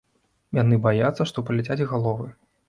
Яны 0.59 0.79
баяцца, 0.85 1.27
што 1.33 1.45
паляцяць 1.51 1.87
галовы. 1.93 2.27